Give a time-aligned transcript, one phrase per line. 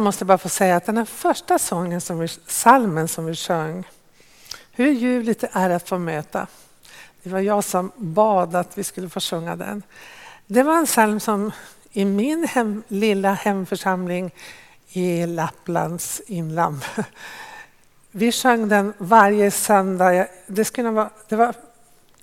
[0.00, 3.34] Jag måste bara få säga att den här första sången, som vi, salmen som vi
[3.34, 3.88] sjöng,
[4.72, 6.46] hur ljuvligt det är att få möta.
[7.22, 9.82] Det var jag som bad att vi skulle få sjunga den.
[10.46, 11.52] Det var en psalm som
[11.92, 14.30] i min hem, lilla hemförsamling
[14.88, 16.80] i Lapplands inland.
[18.10, 20.26] Vi sjöng den varje söndag.
[20.46, 21.54] Det, skulle vara, det var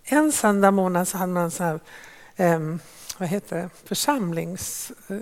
[0.03, 1.79] en söndag månad så hade man så här,
[2.35, 2.79] ehm,
[3.17, 5.17] vad heter det, församlings eh,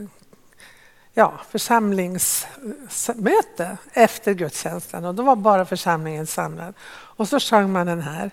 [1.17, 6.73] ja, församlingsmöte efter gudstjänsten och då var bara församlingen samlad.
[6.87, 8.31] Och så sjöng man den här.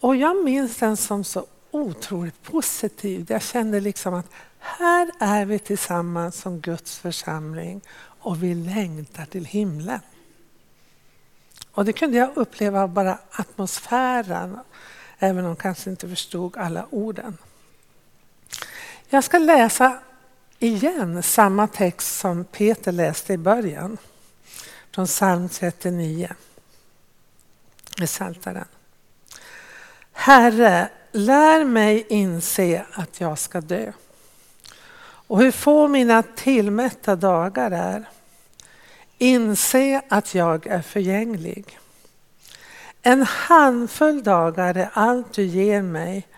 [0.00, 3.26] Och jag minns den som så otroligt positiv.
[3.28, 4.26] Jag kände liksom att
[4.58, 7.80] här är vi tillsammans som Guds församling
[8.20, 10.00] och vi längtar till himlen.
[11.72, 14.58] Och det kunde jag uppleva av bara atmosfären,
[15.18, 17.38] även om jag kanske inte förstod alla orden.
[19.08, 19.98] Jag ska läsa
[20.62, 23.98] igen samma text som Peter läste i början.
[24.94, 26.28] Från psalm 39.
[27.98, 28.66] Med Psaltaren.
[30.12, 33.92] Herre, lär mig inse att jag ska dö
[35.32, 38.04] och hur få mina tillmätta dagar är.
[39.18, 41.78] Inse att jag är förgänglig.
[43.02, 46.28] En handfull dagar är allt du ger mig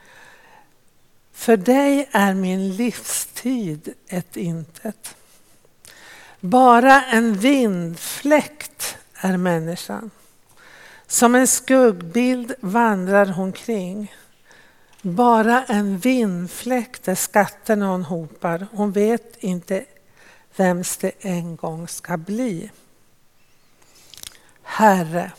[1.34, 5.16] för dig är min livstid ett intet.
[6.40, 10.10] Bara en vindfläkt är människan.
[11.06, 14.14] Som en skuggbild vandrar hon kring.
[15.02, 18.66] Bara en vindfläkt är skatterna hon hopar.
[18.72, 19.84] Hon vet inte
[20.56, 22.70] vems det en gång ska bli.
[24.62, 25.32] Herre,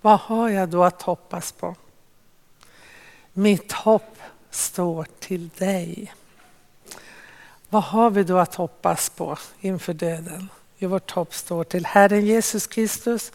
[0.00, 1.74] vad har jag då att hoppas på?
[3.32, 4.11] Mitt hopp
[4.54, 6.14] står till dig.
[7.68, 10.48] Vad har vi då att hoppas på inför döden?
[10.78, 13.32] Jo, vårt hopp står till Herren Jesus Kristus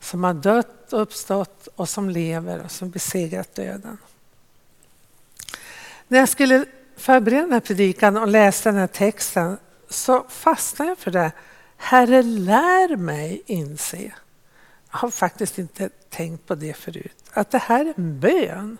[0.00, 3.98] som har dött och uppstått och som lever och som besegrat döden.
[6.08, 6.64] När jag skulle
[6.96, 9.58] förbereda den här predikan och läsa den här texten
[9.88, 11.32] så fastnade jag för det.
[11.76, 14.12] Herre, lär mig inse.
[14.90, 17.24] Jag har faktiskt inte tänkt på det förut.
[17.32, 18.78] Att det här är en bön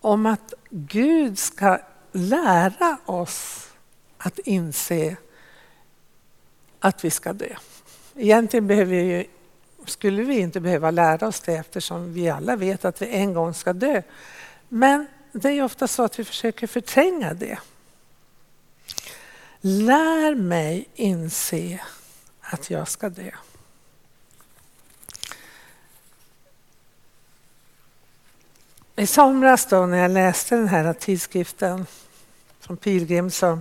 [0.00, 1.78] om att Gud ska
[2.12, 3.68] lära oss
[4.18, 5.16] att inse
[6.80, 7.56] att vi ska dö.
[8.14, 9.28] Egentligen behöver vi,
[9.86, 13.54] skulle vi inte behöva lära oss det eftersom vi alla vet att vi en gång
[13.54, 14.02] ska dö.
[14.68, 17.58] Men det är ofta så att vi försöker förtränga det.
[19.60, 21.80] Lär mig inse
[22.40, 23.30] att jag ska dö.
[28.98, 31.86] I somras då när jag läste den här tidskriften
[32.60, 33.58] från Pilgrim så,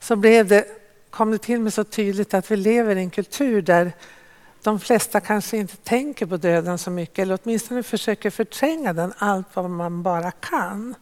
[0.00, 0.64] så blev det,
[1.10, 3.92] kom det till mig så tydligt att vi lever i en kultur där
[4.62, 9.46] de flesta kanske inte tänker på döden så mycket eller åtminstone försöker förtränga den allt
[9.54, 10.94] vad man bara kan.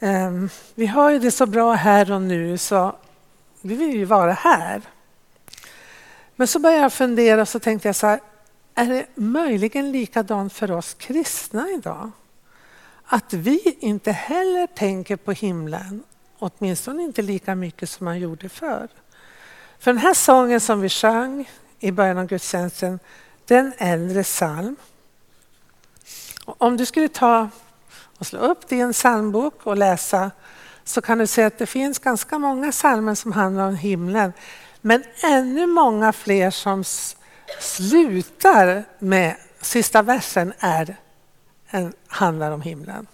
[0.00, 2.96] Ehm, vi har ju det så bra här och nu så
[3.60, 4.82] vi vill ju vara här.
[6.36, 8.20] Men så började jag fundera och så tänkte jag så här,
[8.78, 12.10] är det möjligen likadant för oss kristna idag?
[13.04, 16.02] Att vi inte heller tänker på himlen,
[16.38, 18.88] åtminstone inte lika mycket som man gjorde förr.
[19.78, 22.98] För den här sången som vi sjöng i början av gudstjänsten,
[23.44, 24.76] det är en äldre psalm.
[26.44, 27.48] Om du skulle ta
[28.18, 30.30] och slå upp din psalmbok och läsa
[30.84, 34.32] så kan du se att det finns ganska många psalmer som handlar om himlen.
[34.80, 36.84] Men ännu många fler som
[37.60, 40.96] slutar med, sista versen är
[41.70, 43.06] en, handlar om himlen.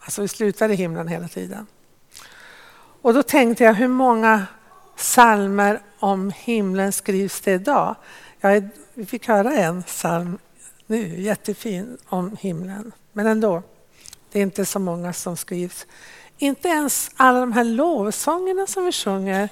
[0.00, 1.66] Alltså vi slutar i himlen hela tiden.
[3.02, 4.46] Och då tänkte jag hur många
[4.96, 7.96] salmer om himlen skrivs det idag?
[8.40, 10.38] Jag, vi fick höra en psalm
[10.86, 12.92] nu, jättefin, om himlen.
[13.12, 13.62] Men ändå,
[14.32, 15.86] det är inte så många som skrivs.
[16.38, 19.48] Inte ens alla de här lovsångerna som vi sjunger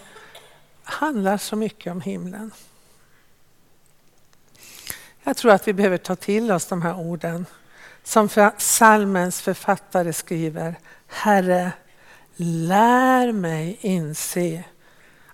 [0.83, 2.51] handlar så mycket om himlen.
[5.27, 7.47] Jag tror att vi behöver ta till oss de här orden
[8.03, 10.75] som för salmens författare skriver.
[11.07, 11.73] Herre,
[12.37, 14.65] lär mig inse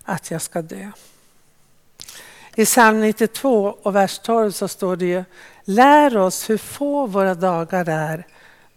[0.05, 0.91] att jag ska dö.
[2.55, 5.25] I psalm 92 och vers 12 så står det ju
[5.65, 8.27] Lär oss hur få våra dagar är,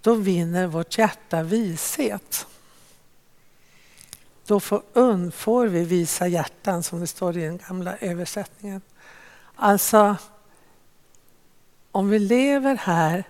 [0.01, 2.47] då vinner vårt hjärta vishet.
[4.45, 8.81] Då får, undfår vi visa hjärtan som det står i den gamla översättningen.
[9.55, 10.15] Alltså
[11.93, 13.23] om vi lever här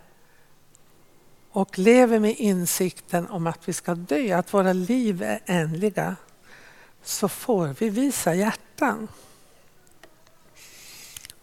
[1.51, 6.15] och lever med insikten om att vi ska dö, att våra liv är ändliga,
[7.03, 9.07] så får vi visa hjärtan.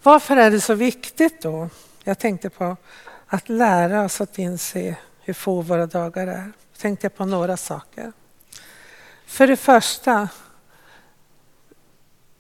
[0.03, 1.69] Varför är det så viktigt då?
[2.05, 2.77] Jag tänkte på
[3.27, 6.53] att lära oss att inse hur få våra dagar är.
[6.73, 8.13] Jag tänkte på några saker.
[9.27, 10.29] För det första,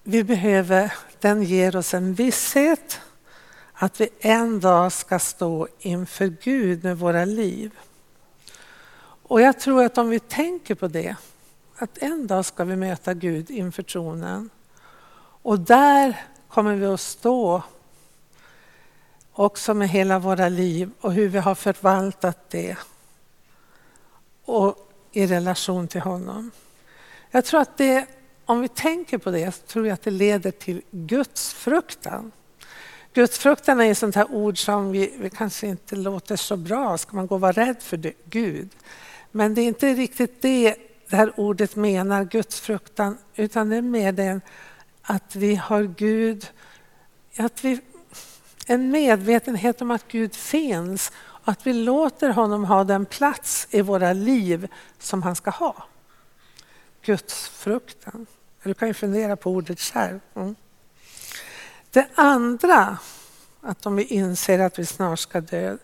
[0.03, 3.00] vi behöver, den ger oss en visshet
[3.82, 7.79] att vi en dag ska stå inför Gud med våra liv.
[9.23, 11.17] Och jag tror att om vi tänker på det,
[11.77, 14.50] att en dag ska vi möta Gud inför tronen.
[15.43, 17.62] Och där kommer vi att stå
[19.32, 22.76] också med hela våra liv och hur vi har förvaltat det
[24.44, 26.50] och i relation till honom.
[27.31, 28.06] Jag tror att det,
[28.44, 32.33] om vi tänker på det, så tror jag att det leder till Guds fruktan.
[33.12, 36.99] Gudsfruktan är ett sånt här ord som vi, vi, kanske inte låter så bra.
[36.99, 38.12] Ska man gå och vara rädd för det?
[38.25, 38.71] Gud?
[39.31, 40.77] Men det är inte riktigt det
[41.11, 44.41] det här ordet menar, gudsfruktan, utan det är mer den
[45.03, 46.51] att vi har Gud,
[47.37, 47.81] att vi,
[48.67, 53.83] en medvetenhet om att Gud finns och att vi låter honom ha den plats i
[53.83, 54.69] våra liv
[54.99, 55.85] som han ska ha.
[57.03, 58.27] Gudsfruktan.
[58.62, 60.21] Du kan ju fundera på ordet själv.
[60.35, 60.55] Mm.
[61.90, 62.98] Det andra,
[63.60, 65.76] att om vi inser att vi snart ska dö,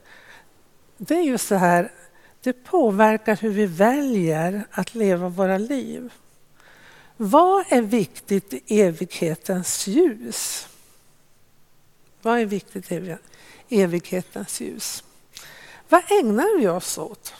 [0.96, 1.92] det är just det här,
[2.40, 6.12] det påverkar hur vi väljer att leva våra liv.
[7.16, 10.68] Vad är viktigt i evighetens ljus?
[12.22, 13.16] Vad är viktigt i
[13.68, 15.04] evighetens ljus?
[15.88, 17.34] Vad ägnar vi oss åt?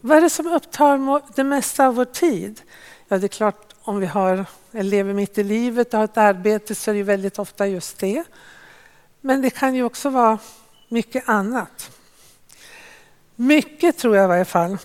[0.00, 2.60] Vad är det som upptar det mesta av vår tid?
[3.08, 6.74] Ja, det är klart, om vi har, lever mitt i livet och har ett arbete
[6.74, 8.24] så är det väldigt ofta just det.
[9.20, 10.38] Men det kan ju också vara
[10.88, 11.90] mycket annat.
[13.36, 14.78] Mycket tror jag i varje fall.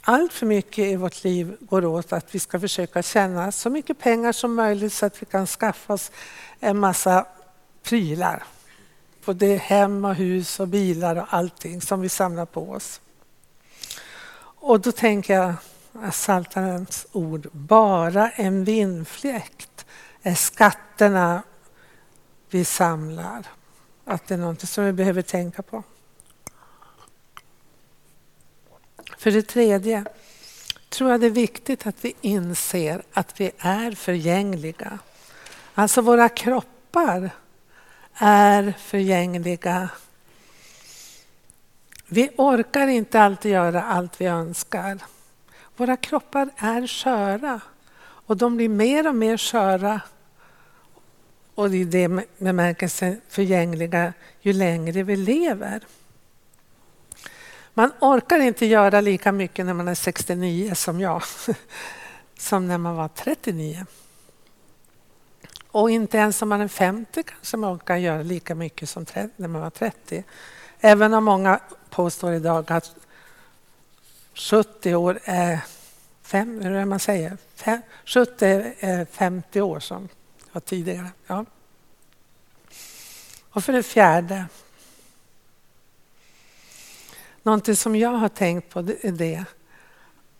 [0.00, 3.98] Allt för mycket i vårt liv går åt att vi ska försöka tjäna så mycket
[3.98, 6.10] pengar som möjligt så att vi kan skaffa oss
[6.60, 7.26] en massa
[7.82, 8.44] prylar.
[9.24, 13.00] Både hem och hus och bilar och allting som vi samlar på oss.
[14.56, 15.54] Och då tänker jag
[16.10, 19.86] Psaltarens ord, bara en vindfläkt
[20.22, 21.42] är skatterna
[22.50, 23.46] vi samlar.
[24.04, 25.82] Att det är något som vi behöver tänka på.
[29.18, 30.04] För det tredje
[30.88, 34.98] tror jag det är viktigt att vi inser att vi är förgängliga.
[35.74, 37.30] Alltså våra kroppar
[38.14, 39.88] är förgängliga.
[42.06, 44.98] Vi orkar inte alltid göra allt vi önskar.
[45.76, 47.60] Våra kroppar är sköra
[48.26, 50.00] och de blir mer och mer sköra
[51.54, 55.82] och i det bemärkelsen förgängliga ju längre vi lever.
[57.74, 61.22] Man orkar inte göra lika mycket när man är 69 som jag,
[62.38, 63.86] som när man var 39.
[65.70, 69.06] Och inte ens om man är 50 kanske man orkar göra lika mycket som
[69.36, 70.24] när man var 30.
[70.80, 71.60] Även om många
[71.90, 72.96] påstår idag att
[74.34, 75.60] 70 år är,
[76.22, 78.44] fem, hur är man säger, fem, 70
[78.78, 80.08] är 50 år som
[80.52, 81.08] var tidigare.
[81.26, 81.44] Ja.
[83.50, 84.44] Och för det fjärde,
[87.44, 89.44] Någonting som jag har tänkt på är det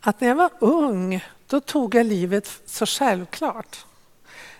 [0.01, 3.85] att när jag var ung, då tog jag livet så självklart.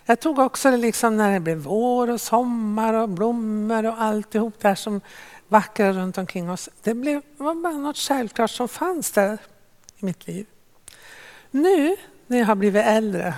[0.04, 4.60] Jag tog också det liksom när det blev vår och sommar och blommor och alltihop
[4.60, 5.00] där som
[5.48, 6.68] vackra runt omkring oss.
[6.82, 9.38] Det blev, var bara något självklart som fanns där
[9.96, 10.46] i mitt liv.
[11.50, 13.34] Nu när jag har blivit äldre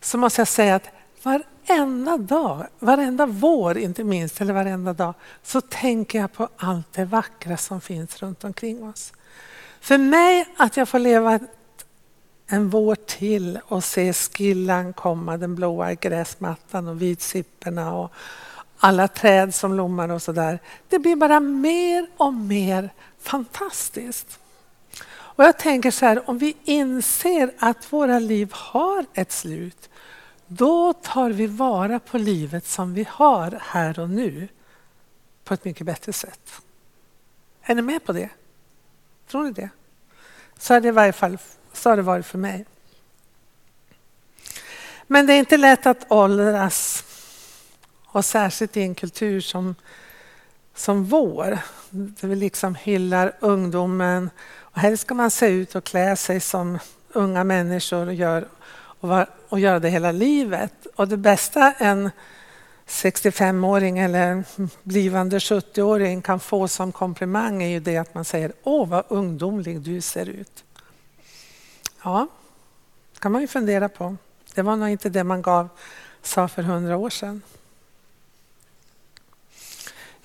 [0.00, 0.88] så måste jag säga att
[1.22, 7.04] varenda dag, varenda vår inte minst, eller varenda dag, så tänker jag på allt det
[7.04, 9.12] vackra som finns runt omkring oss.
[9.80, 11.40] För mig att jag får leva
[12.46, 18.12] en vår till och se skillan komma, den blåa gräsmattan och vitsipporna och
[18.78, 20.58] alla träd som blommar och sådär.
[20.88, 22.90] Det blir bara mer och mer
[23.20, 24.38] fantastiskt.
[25.06, 29.90] Och jag tänker så här, om vi inser att våra liv har ett slut,
[30.46, 34.48] då tar vi vara på livet som vi har här och nu
[35.44, 36.62] på ett mycket bättre sätt.
[37.62, 38.28] Är ni med på det?
[39.28, 39.68] Tror ni det?
[40.58, 41.38] Så, har det i varje fall,
[41.72, 42.64] så har det varit för mig.
[45.06, 47.04] Men det är inte lätt att åldras
[48.14, 49.74] och särskilt i en kultur som,
[50.74, 51.58] som vår,
[51.90, 54.30] där vi liksom hyllar ungdomen.
[54.58, 56.78] Och helst ska man se ut och klä sig som
[57.12, 58.48] unga människor gör
[59.00, 60.86] och, var, och göra det hela livet.
[60.96, 62.10] Och det bästa en
[62.86, 64.44] 65-åring eller
[64.82, 69.80] blivande 70-åring kan få som komplimang är ju det att man säger Åh, vad ungdomlig
[69.80, 70.64] du ser ut.
[72.02, 72.26] Ja,
[73.18, 74.16] kan man ju fundera på.
[74.54, 75.68] Det var nog inte det man gav,
[76.22, 77.42] sa för hundra år sedan.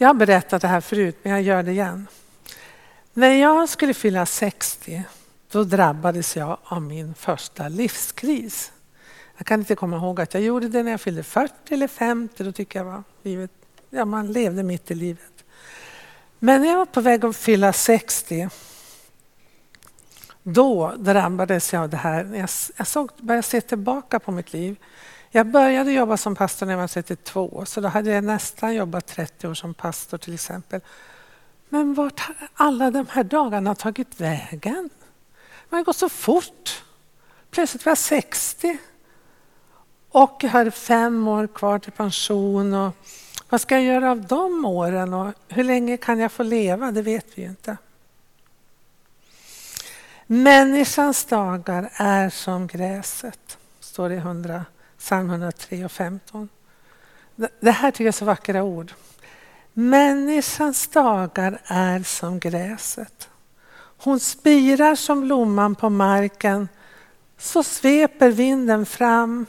[0.02, 2.08] Jag har berättat det här förut, men jag gör det igen.
[3.14, 5.04] När jag skulle fylla 60,
[5.52, 8.72] då drabbades jag av min första livskris.
[9.38, 12.44] Jag kan inte komma ihåg att jag gjorde det när jag fyllde 40 eller 50.
[12.44, 13.52] Då tycker jag var livet,
[13.90, 15.44] ja, man levde mitt i livet.
[16.40, 18.50] Men när jag var på väg att fylla 60,
[20.44, 22.24] då drabbades jag av det här.
[22.36, 24.76] Jag, jag såg, började se tillbaka på mitt liv.
[25.32, 29.08] Jag började jobba som pastor när jag var 32, så då hade jag nästan jobbat
[29.08, 30.82] 30 år som pastor till exempel.
[31.70, 34.90] Men vart har alla de här dagarna tagit vägen?
[35.70, 36.84] Det har gått så fort.
[37.52, 38.78] Plötsligt var jag 60
[40.12, 42.74] och jag hade fem år kvar till pension.
[42.74, 42.96] Och
[43.50, 46.92] vad ska jag göra av de åren och hur länge kan jag få leva?
[46.92, 47.78] Det vet vi ju inte.
[50.28, 54.66] Människans dagar är som gräset, står det i 100,
[55.00, 56.50] psalm 103 och 15.
[57.60, 58.94] Det här tycker jag är så vackra ord.
[59.74, 63.30] Människans dagar är som gräset.
[63.98, 66.68] Hon spirar som blomman på marken.
[67.38, 69.46] Så sveper vinden fram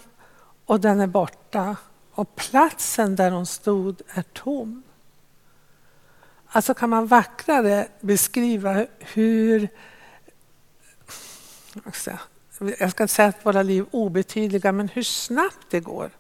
[0.67, 1.77] och den är borta.
[2.13, 4.83] Och platsen där hon stod är tom.
[6.47, 9.69] Alltså kan man vackrare beskriva hur
[12.79, 16.11] jag ska inte säga att våra liv är obetydliga, men hur snabbt det går.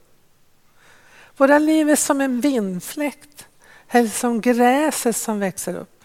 [1.36, 3.46] Våra liv är som en vindfläkt,
[3.88, 6.04] eller som gräset som växer upp.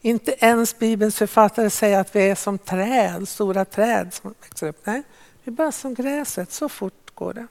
[0.00, 4.86] Inte ens Bibelns författare säger att vi är som träd, stora träd som växer upp.
[4.86, 5.02] Nej,
[5.44, 7.46] vi är bara som gräset, så fort går det.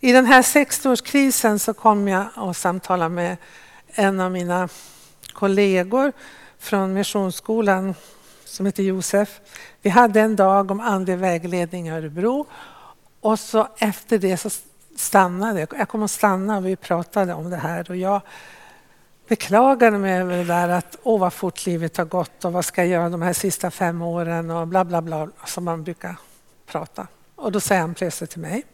[0.00, 3.36] I den här 60-årskrisen så kom jag och samtalade med
[3.86, 4.68] en av mina
[5.32, 6.12] kollegor
[6.58, 7.94] från Missionsskolan
[8.52, 9.40] som heter Josef.
[9.82, 12.46] Vi hade en dag om andlig vägledning i Örebro
[13.20, 14.50] och så efter det så
[14.96, 15.68] stannade jag.
[15.78, 18.20] Jag kom att stanna och vi pratade om det här och jag
[19.28, 22.80] beklagade mig över det där att åh vad fort livet har gått och vad ska
[22.80, 26.16] jag göra de här sista fem åren och bla bla bla som man brukar
[26.66, 27.06] prata.
[27.34, 28.64] Och då säger han plötsligt till mig.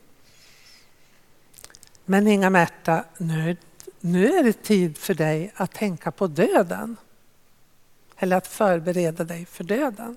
[2.05, 3.57] Men Inga Märta, nu,
[4.01, 6.97] nu är det tid för dig att tänka på döden
[8.19, 10.17] eller att förbereda dig för döden.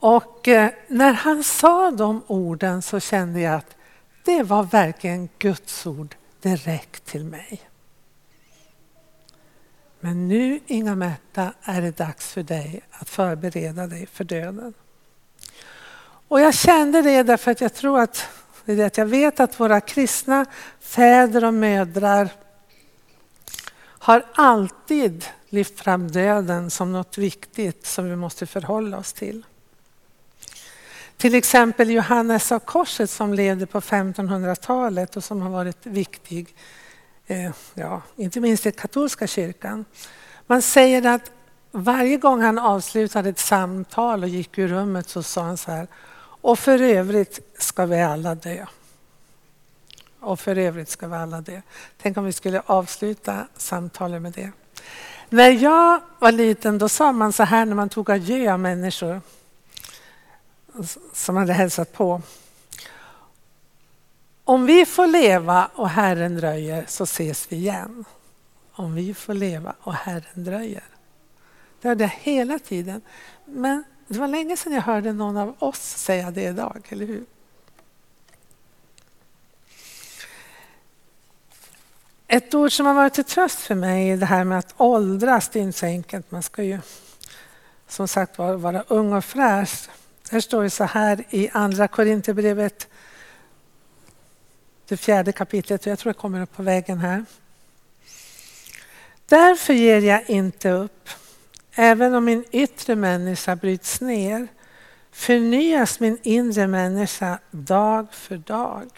[0.00, 3.76] Och eh, när han sa de orden så kände jag att
[4.24, 7.60] det var verkligen Guds ord direkt till mig.
[10.00, 14.74] Men nu, Inga Märta, är det dags för dig att förbereda dig för döden.
[16.28, 18.28] Och jag kände det därför att jag tror att,
[18.64, 20.46] det att jag vet att våra kristna
[20.80, 22.28] fäder och mödrar
[24.08, 29.42] har alltid lyft fram döden som något viktigt som vi måste förhålla oss till.
[31.16, 36.54] Till exempel Johannes av Korset som levde på 1500-talet och som har varit viktig,
[37.26, 39.84] eh, ja, inte minst i katolska kyrkan.
[40.46, 41.30] Man säger att
[41.70, 45.86] varje gång han avslutade ett samtal och gick ur rummet så sa han så här,
[46.40, 48.66] och för övrigt ska vi alla dö.
[50.20, 51.60] Och för övrigt ska vi alla dö.
[52.02, 54.50] Tänk om vi skulle avsluta samtalet med det.
[55.28, 59.20] När jag var liten då sa man så här när man tog adjö av människor
[61.12, 62.22] som hade hälsat på.
[64.44, 68.04] Om vi får leva och Herren dröjer så ses vi igen.
[68.72, 70.84] Om vi får leva och Herren dröjer.
[71.80, 73.00] Det hörde jag hela tiden.
[73.44, 77.24] Men det var länge sedan jag hörde någon av oss säga det idag, eller hur?
[82.30, 85.48] Ett ord som har varit till tröst för mig är det här med att åldras.
[85.48, 86.30] Det är inte så enkelt.
[86.30, 86.78] Man ska ju
[87.88, 89.88] som sagt vara, vara ung och fräsch.
[90.30, 92.88] Här står det så här i Andra Korinthierbrevet,
[94.88, 95.86] det fjärde kapitlet.
[95.86, 97.24] Jag tror jag kommer upp på vägen här.
[99.26, 101.08] Därför ger jag inte upp.
[101.72, 104.48] Även om min yttre människa bryts ner
[105.12, 108.90] förnyas min inre människa dag för dag.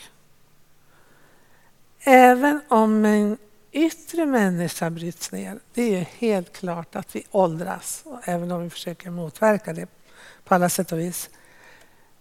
[2.04, 3.38] Även om en
[3.72, 9.10] yttre människa bryts ner, det är helt klart att vi åldras, även om vi försöker
[9.10, 9.86] motverka det
[10.44, 11.30] på alla sätt och vis.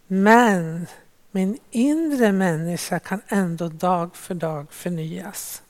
[0.06, 0.86] Men
[1.30, 5.62] min inre människa kan ändå dag för dag förnyas.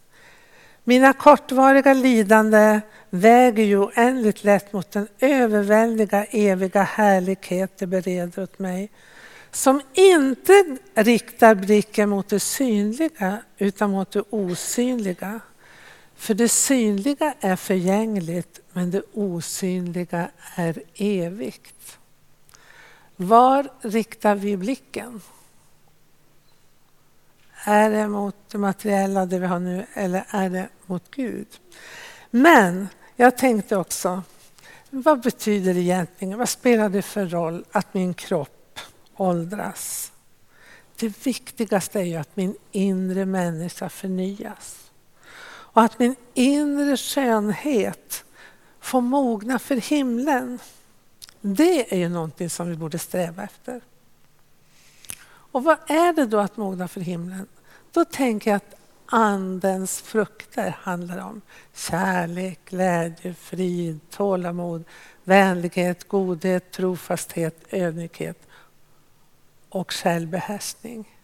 [0.85, 8.59] Mina kortvariga lidande väger ju oändligt lätt mot den överväldiga eviga härlighet det bereder åt
[8.59, 8.91] mig
[9.53, 15.41] som inte riktar blicken mot det synliga utan mot det osynliga.
[16.17, 21.99] För det synliga är förgängligt men det osynliga är evigt.
[23.17, 25.21] Var riktar vi blicken?
[27.65, 31.47] Är det mot det materiella, det vi har nu, eller är det mot Gud?
[32.31, 34.23] Men jag tänkte också,
[34.91, 36.39] vad betyder det egentligen?
[36.39, 38.60] Vad spelar det för roll att min kropp
[39.21, 40.13] åldras?
[40.97, 44.91] Det viktigaste är ju att min inre människa förnyas.
[45.43, 48.25] Och att min inre skönhet
[48.81, 50.59] får mogna för himlen.
[51.41, 53.81] Det är ju någonting som vi borde sträva efter.
[55.53, 57.47] Och vad är det då att mogna för himlen?
[57.93, 58.75] Då tänker jag att
[59.07, 61.41] Andens frukter handlar om
[61.75, 64.85] kärlek, glädje, frid, tålamod,
[65.25, 68.47] vänlighet, godhet, trofasthet, ödmjukhet
[69.71, 71.17] och självbehärskning.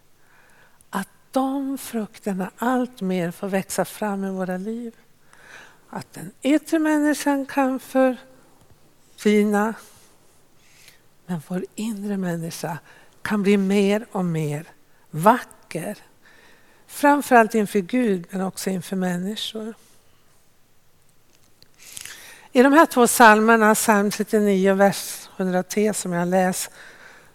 [0.91, 4.95] Att de frukterna allt mer får växa fram i våra liv.
[5.91, 9.75] Att den yttre människan kan förfina
[11.27, 12.79] men vår inre människa
[13.23, 14.67] kan bli mer och mer
[15.11, 15.99] vacker.
[16.87, 19.75] Framförallt inför Gud men också inför människor.
[22.53, 26.71] I de här två psalmerna, psalm 39 och vers 103 som jag läst,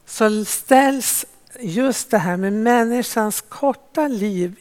[0.05, 1.25] så ställs
[1.59, 4.55] just det här med människans korta liv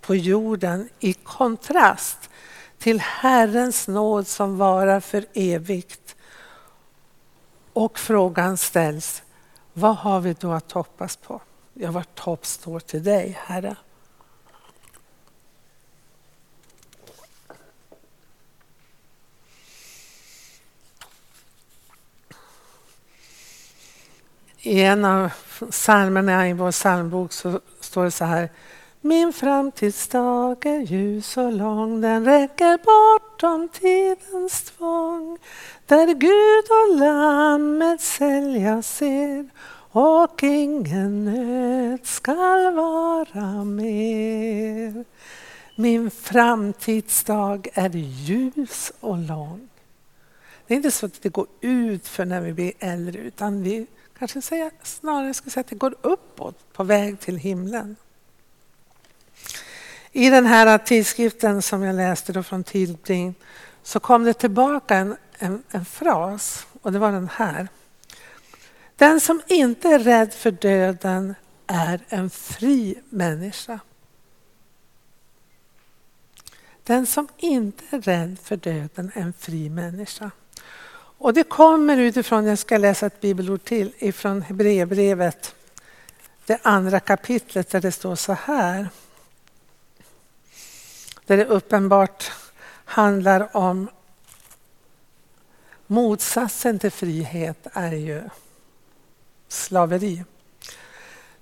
[0.00, 2.30] på jorden i kontrast
[2.78, 6.16] till Herrens nåd som varar för evigt.
[7.72, 9.22] Och frågan ställs,
[9.72, 11.40] vad har vi då att hoppas på?
[11.74, 13.76] Ja, vårt hopp står till dig, Herre.
[24.60, 25.32] I en av
[25.70, 28.48] psalmerna i vår psalmbok så står det så här.
[29.00, 35.38] Min framtidsdag är ljus och lång, den räcker bortom tidens tvång.
[35.86, 39.48] Där Gud och lammet sälja ser
[39.92, 45.04] och ingen nöd skall vara mer.
[45.74, 49.68] Min framtidsdag är ljus och lång.
[50.66, 53.86] Det är inte så att det går ut för när vi blir äldre utan vi
[54.18, 57.96] kanske säga, snarare ska säga att det går uppåt på väg till himlen.
[60.12, 63.34] I den här tidskriften som jag läste då från Tillbring
[63.82, 67.68] så kom det tillbaka en, en, en fras och det var den här.
[68.96, 71.34] Den som inte är rädd för döden
[71.66, 73.80] är en fri människa.
[76.82, 80.30] Den som inte är rädd för döden är en fri människa.
[81.18, 85.54] Och det kommer utifrån, jag ska läsa ett bibelord till, ifrån Hebreerbrevet,
[86.46, 88.88] det andra kapitlet där det står så här.
[91.26, 92.32] Där det uppenbart
[92.84, 93.88] handlar om
[95.86, 98.22] motsatsen till frihet är ju
[99.48, 100.24] slaveri.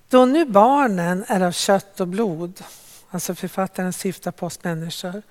[0.08, 2.64] Då nu barnen är av kött och blod,
[3.10, 5.22] alltså författaren syftar på oss människor,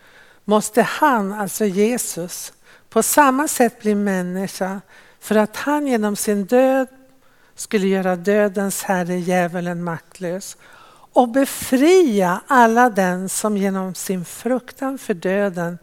[0.43, 2.53] måste han, alltså Jesus,
[2.95, 4.81] på samma sätt blir människa
[5.19, 6.87] för att han genom sin död
[7.55, 10.57] skulle göra dödens herre djävulen maktlös
[11.13, 15.77] och befria alla den som genom sin fruktan för döden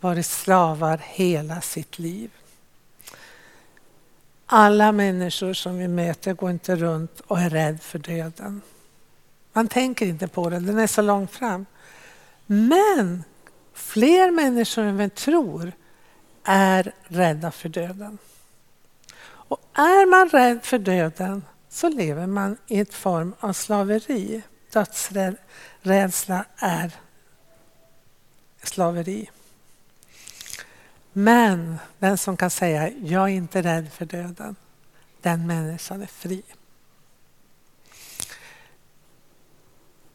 [0.00, 2.30] varit slavar hela sitt liv.
[4.46, 8.60] Alla människor som vi möter går inte runt och är rädd för döden.
[9.52, 11.66] Man tänker inte på det, den är så långt fram.
[12.46, 13.24] Men
[13.74, 15.72] fler människor än vi tror
[16.50, 18.18] är rädda för döden.
[19.20, 24.42] Och är man rädd för döden så lever man i ett form av slaveri.
[24.72, 26.92] Dödsrädsla är
[28.62, 29.30] slaveri.
[31.12, 34.56] Men den som kan säga jag är inte rädd för döden,
[35.20, 36.42] den människan är fri.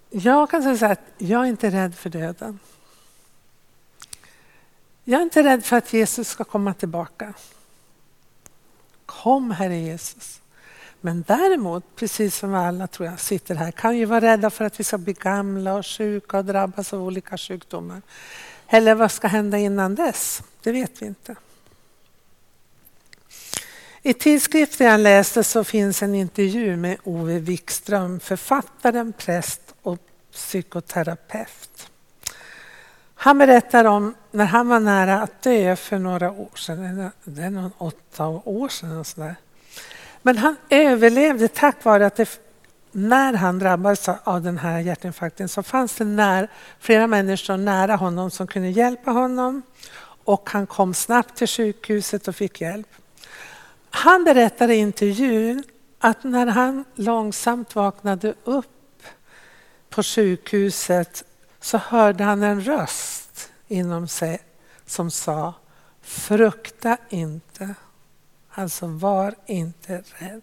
[0.10, 2.60] Jag kan säga att jag är inte rädd för döden.
[5.04, 7.34] Jag är inte rädd för att Jesus ska komma tillbaka.
[9.06, 10.42] Kom Herre Jesus.
[11.02, 14.80] Men däremot, precis som alla tror jag sitter här, kan ju vara rädda för att
[14.80, 18.02] vi ska bli gamla och sjuka och drabbas av olika sjukdomar.
[18.68, 20.44] Eller vad ska hända innan dess?
[20.62, 21.36] Det vet vi inte.
[24.02, 30.00] I tidskriften jag läste så finns en intervju med Ove Wikström, författaren, präst och
[30.32, 31.90] psykoterapeut.
[33.24, 37.50] Han berättar om när han var nära att dö för några år sedan, det är
[37.50, 38.98] nog åtta år sedan.
[38.98, 39.36] Och sådär.
[40.22, 42.40] Men han överlevde tack vare att det,
[42.92, 46.48] när han drabbades av den här hjärtinfarkten så fanns det när,
[46.80, 49.62] flera människor nära honom som kunde hjälpa honom
[50.24, 52.90] och han kom snabbt till sjukhuset och fick hjälp.
[53.90, 55.64] Han berättade i intervjun
[56.00, 59.04] att när han långsamt vaknade upp
[59.90, 61.24] på sjukhuset
[61.64, 64.40] så hörde han en röst inom sig
[64.86, 65.54] som sa
[66.02, 67.76] Frukta inte.
[68.50, 70.42] Alltså var inte rädd.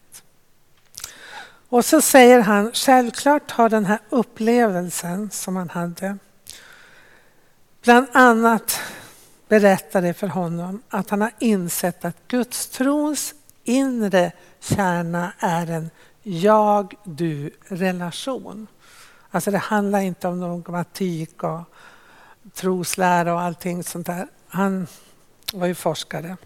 [1.68, 6.18] Och så säger han, självklart har den här upplevelsen som han hade
[7.82, 8.80] bland annat
[9.48, 15.90] berättade för honom att han har insett att Guds trons inre kärna är en
[16.22, 18.66] jag-du-relation.
[19.30, 21.60] Alltså det handlar inte om dogmatik och
[22.54, 24.28] troslära och allting sånt där.
[24.48, 24.86] Han
[25.52, 26.36] var ju forskare.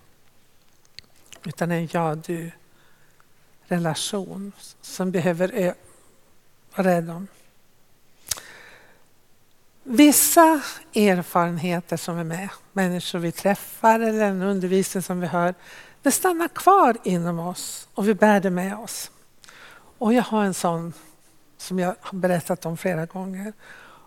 [1.44, 5.74] Utan en ja-du-relation som behöver
[6.76, 7.26] vara rädd om.
[9.82, 10.62] Vissa
[10.94, 15.54] erfarenheter som är med, människor vi träffar eller en undervisning som vi hör,
[16.02, 19.10] det stannar kvar inom oss och vi bär det med oss.
[19.98, 20.92] Och jag har en sån
[21.64, 23.52] som jag har berättat om flera gånger.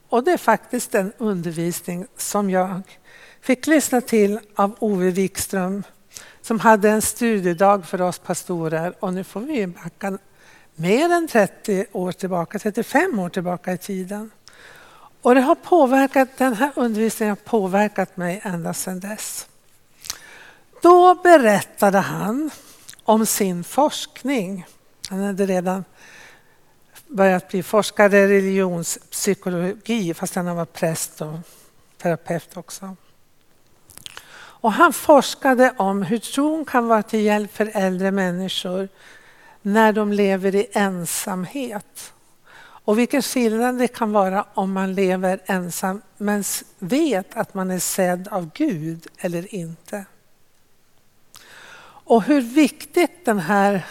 [0.10, 2.82] Och det är faktiskt den undervisning som jag
[3.42, 5.84] fick lyssna till av Ove Wikström
[6.42, 10.18] som hade en studiedag för oss pastorer och nu får vi backa
[10.76, 14.32] mer än 30 år tillbaka, 35 år tillbaka i tiden.
[15.22, 19.48] Och det har påverkat, den här undervisningen har påverkat mig ända sedan dess.
[20.82, 22.50] Då berättade han
[23.04, 24.66] om sin forskning.
[25.10, 25.84] Han hade redan
[27.08, 31.36] börjat bli forskare i religionspsykologi fast han var präst och
[31.98, 32.96] terapeut också.
[34.60, 38.90] Och han forskade om hur tron kan vara till hjälp för äldre människor
[39.62, 42.14] när de lever i ensamhet.
[42.60, 46.44] Och vilken skillnad det kan vara om man lever ensam men
[46.80, 50.06] vet att man är sedd av Gud eller inte.
[52.08, 53.86] Och hur viktigt den här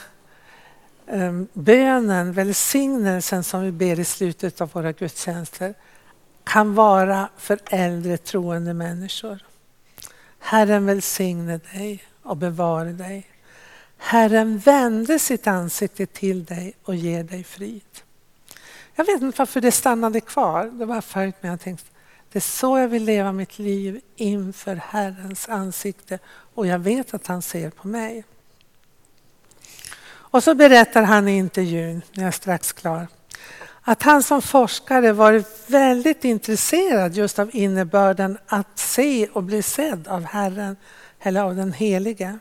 [1.09, 5.75] Ehm, bönen, välsignelsen som vi ber i slutet av våra gudstjänster
[6.45, 9.39] kan vara för äldre troende människor.
[10.39, 13.27] Herren välsigne dig och bevare dig.
[13.97, 17.83] Herren vände sitt ansikte till dig och ger dig frid.
[18.95, 20.65] Jag vet inte varför det stannade kvar.
[20.65, 21.53] Det var följt med.
[21.53, 21.87] Jag tänkte,
[22.33, 26.19] det är så jag vill leva mitt liv inför Herrens ansikte
[26.55, 28.25] och jag vet att han ser på mig.
[30.31, 33.07] Och så berättar han i intervjun, när jag är strax klar,
[33.83, 40.09] att han som forskare varit väldigt intresserad just av innebörden att se och bli sedd
[40.09, 40.77] av Herren
[41.21, 42.39] eller av den Helige.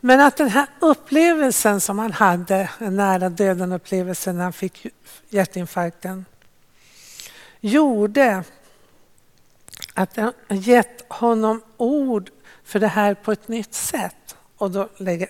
[0.00, 4.86] Men att den här upplevelsen som han hade, en nära döden upplevelse när han fick
[5.28, 6.24] hjärtinfarkten,
[7.60, 8.44] gjorde
[9.94, 12.30] att den gett honom ord
[12.64, 14.36] för det här på ett nytt sätt.
[14.56, 15.28] Och då lägger,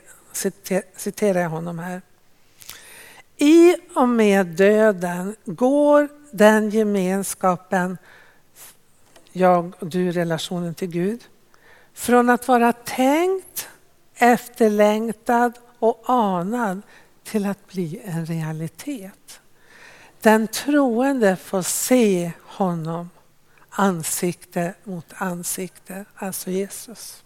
[0.96, 2.02] citerar jag honom här.
[3.36, 7.98] I och med döden går den gemenskapen,
[9.32, 11.24] jag och du, relationen till Gud,
[11.94, 13.68] från att vara tänkt
[14.14, 16.82] efterlängtad och anad
[17.24, 19.40] till att bli en realitet.
[20.20, 23.10] Den troende får se honom
[23.70, 27.22] ansikte mot ansikte, alltså Jesus.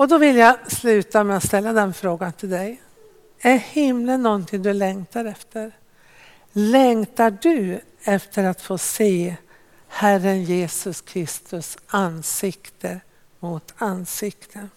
[0.00, 2.82] Och då vill jag sluta med att ställa den frågan till dig.
[3.40, 5.72] Är himlen någonting du längtar efter?
[6.52, 9.36] Längtar du efter att få se
[9.88, 13.00] Herren Jesus Kristus ansikte
[13.38, 14.68] mot ansikte?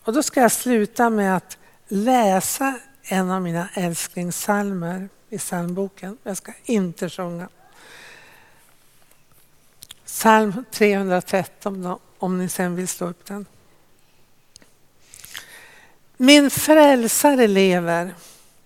[0.00, 1.58] Och då ska jag sluta med att
[1.88, 6.18] läsa en av mina älsklingssalmer i psalmboken.
[6.22, 7.48] Jag ska inte sjunga.
[10.04, 13.46] Psalm 313 om ni sen vill slå upp den.
[16.16, 18.14] Min frälsare lever.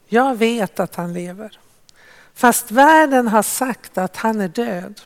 [0.06, 1.58] Jag vet att han lever.
[2.34, 5.00] Fast världen har sagt att han är död.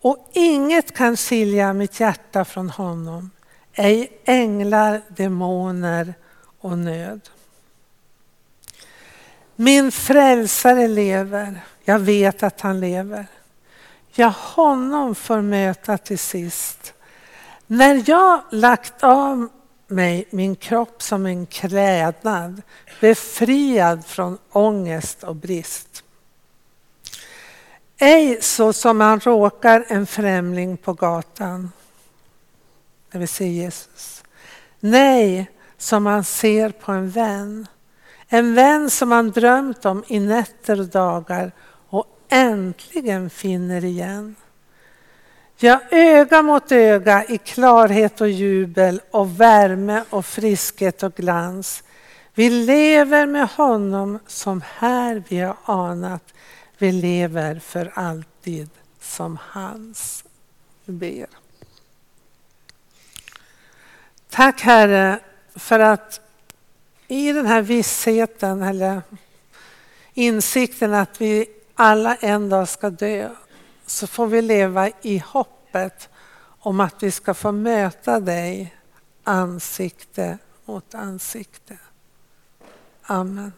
[0.00, 3.30] Och inget kan skilja mitt hjärta från honom
[3.78, 6.14] ej änglar, demoner
[6.60, 7.20] och nöd.
[9.56, 13.26] Min frälsare lever, jag vet att han lever.
[14.12, 16.94] Jag honom får möta till sist.
[17.66, 19.48] När jag lagt av
[19.88, 22.62] mig min kropp som en klädnad,
[23.00, 26.04] befriad från ångest och brist.
[27.98, 31.72] Ej så som man råkar en främling på gatan
[33.10, 34.24] när vi ser Jesus.
[34.80, 37.66] Nej, som man ser på en vän.
[38.28, 41.52] En vän som man drömt om i nätter och dagar
[41.88, 44.34] och äntligen finner igen.
[45.60, 51.82] Ja, öga mot öga i klarhet och jubel och värme och friskhet och glans.
[52.34, 56.34] Vi lever med honom som här vi har anat.
[56.78, 60.24] Vi lever för alltid som hans.
[60.84, 61.26] Vi ber.
[64.30, 65.18] Tack Herre
[65.54, 66.20] för att
[67.08, 69.02] i den här vissheten eller
[70.14, 73.30] insikten att vi alla en dag ska dö
[73.90, 76.08] så får vi leva i hoppet
[76.60, 78.74] om att vi ska få möta dig
[79.24, 81.78] ansikte mot ansikte.
[83.02, 83.52] Amen.